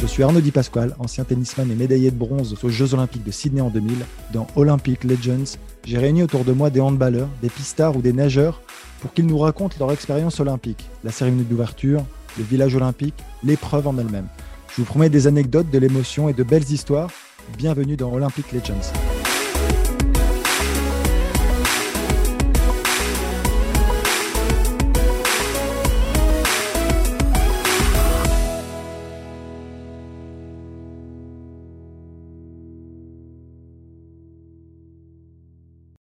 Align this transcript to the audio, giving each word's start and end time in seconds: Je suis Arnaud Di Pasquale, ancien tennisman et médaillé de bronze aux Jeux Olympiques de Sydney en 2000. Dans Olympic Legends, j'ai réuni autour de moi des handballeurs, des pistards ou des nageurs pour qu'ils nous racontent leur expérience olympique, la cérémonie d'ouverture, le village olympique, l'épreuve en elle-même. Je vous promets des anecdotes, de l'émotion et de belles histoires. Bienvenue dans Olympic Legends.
Je 0.00 0.06
suis 0.06 0.22
Arnaud 0.22 0.40
Di 0.40 0.50
Pasquale, 0.50 0.96
ancien 0.98 1.24
tennisman 1.24 1.70
et 1.70 1.74
médaillé 1.74 2.10
de 2.10 2.16
bronze 2.16 2.56
aux 2.62 2.70
Jeux 2.70 2.94
Olympiques 2.94 3.22
de 3.22 3.30
Sydney 3.30 3.60
en 3.60 3.68
2000. 3.68 3.98
Dans 4.32 4.46
Olympic 4.56 5.04
Legends, 5.04 5.58
j'ai 5.84 5.98
réuni 5.98 6.22
autour 6.22 6.44
de 6.44 6.52
moi 6.52 6.70
des 6.70 6.80
handballeurs, 6.80 7.28
des 7.42 7.50
pistards 7.50 7.96
ou 7.96 8.00
des 8.00 8.14
nageurs 8.14 8.62
pour 9.02 9.12
qu'ils 9.12 9.26
nous 9.26 9.36
racontent 9.36 9.76
leur 9.78 9.92
expérience 9.92 10.40
olympique, 10.40 10.88
la 11.04 11.12
cérémonie 11.12 11.44
d'ouverture, 11.44 12.02
le 12.38 12.44
village 12.44 12.74
olympique, 12.74 13.14
l'épreuve 13.44 13.86
en 13.88 13.98
elle-même. 13.98 14.28
Je 14.70 14.76
vous 14.76 14.84
promets 14.84 15.10
des 15.10 15.26
anecdotes, 15.26 15.70
de 15.70 15.78
l'émotion 15.78 16.30
et 16.30 16.32
de 16.32 16.44
belles 16.44 16.70
histoires. 16.70 17.10
Bienvenue 17.58 17.96
dans 17.96 18.10
Olympic 18.10 18.52
Legends. 18.52 19.19